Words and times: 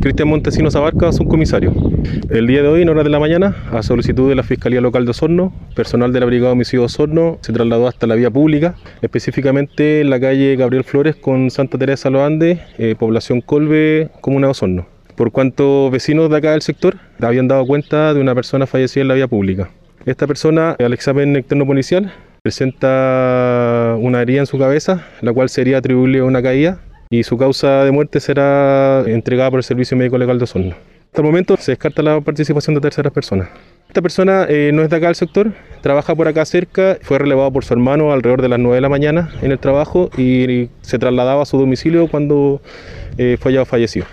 Cristian 0.00 0.28
Montesinos 0.28 0.76
Abarca, 0.76 1.10
comisario. 1.28 1.72
El 2.30 2.46
día 2.46 2.62
de 2.62 2.68
hoy, 2.68 2.82
en 2.82 2.88
horas 2.88 3.02
de 3.02 3.10
la 3.10 3.18
mañana, 3.18 3.56
a 3.72 3.82
solicitud 3.82 4.28
de 4.28 4.36
la 4.36 4.44
Fiscalía 4.44 4.80
Local 4.80 5.04
de 5.04 5.10
Osorno, 5.10 5.52
personal 5.74 6.12
de 6.12 6.20
la 6.20 6.26
Brigada 6.26 6.50
de 6.50 6.52
Homicidio 6.52 6.80
de 6.82 6.86
Osorno 6.86 7.38
se 7.40 7.52
trasladó 7.52 7.88
hasta 7.88 8.06
la 8.06 8.14
vía 8.14 8.30
pública, 8.30 8.76
específicamente 9.02 10.00
en 10.00 10.10
la 10.10 10.20
calle 10.20 10.54
Gabriel 10.54 10.84
Flores 10.84 11.16
con 11.16 11.50
Santa 11.50 11.78
Teresa 11.78 12.10
Los 12.10 12.22
Andes, 12.22 12.60
eh, 12.78 12.94
población 12.96 13.40
Colbe, 13.40 14.10
comuna 14.20 14.46
de 14.46 14.50
Osorno. 14.52 14.86
Por 15.16 15.32
cuanto 15.32 15.90
vecinos 15.90 16.30
de 16.30 16.36
acá 16.36 16.52
del 16.52 16.62
sector 16.62 16.96
habían 17.20 17.48
dado 17.48 17.66
cuenta 17.66 18.14
de 18.14 18.20
una 18.20 18.36
persona 18.36 18.68
fallecida 18.68 19.02
en 19.02 19.08
la 19.08 19.14
vía 19.14 19.26
pública. 19.26 19.68
Esta 20.06 20.28
persona, 20.28 20.76
al 20.78 20.92
examen 20.92 21.34
externo 21.34 21.66
policial, 21.66 22.12
presenta 22.42 23.96
una 23.98 24.22
herida 24.22 24.40
en 24.40 24.46
su 24.46 24.58
cabeza, 24.58 25.04
la 25.22 25.32
cual 25.32 25.48
sería 25.48 25.78
atribuible 25.78 26.20
a 26.20 26.24
una 26.24 26.40
caída 26.40 26.82
y 27.10 27.22
su 27.22 27.36
causa 27.36 27.84
de 27.84 27.90
muerte 27.90 28.20
será 28.20 29.02
entregada 29.06 29.50
por 29.50 29.58
el 29.60 29.64
Servicio 29.64 29.96
Médico 29.96 30.18
Legal 30.18 30.38
de 30.38 30.44
Osorno. 30.44 30.74
Hasta 31.06 31.22
el 31.22 31.26
momento 31.26 31.56
se 31.56 31.72
descarta 31.72 32.02
la 32.02 32.20
participación 32.20 32.74
de 32.74 32.82
terceras 32.82 33.12
personas. 33.12 33.48
Esta 33.88 34.02
persona 34.02 34.44
eh, 34.48 34.70
no 34.74 34.82
es 34.82 34.90
de 34.90 34.96
acá 34.96 35.06
del 35.06 35.14
sector, 35.14 35.52
trabaja 35.80 36.14
por 36.14 36.28
acá 36.28 36.44
cerca, 36.44 36.98
fue 37.00 37.18
relevado 37.18 37.50
por 37.50 37.64
su 37.64 37.72
hermano 37.72 38.12
alrededor 38.12 38.42
de 38.42 38.50
las 38.50 38.58
9 38.58 38.74
de 38.74 38.80
la 38.82 38.90
mañana 38.90 39.30
en 39.40 39.50
el 39.50 39.58
trabajo 39.58 40.10
y 40.18 40.68
se 40.82 40.98
trasladaba 40.98 41.42
a 41.42 41.46
su 41.46 41.56
domicilio 41.58 42.08
cuando 42.08 42.60
eh, 43.16 43.38
fue 43.40 43.54
ya 43.54 43.64
fallecido. 43.64 44.04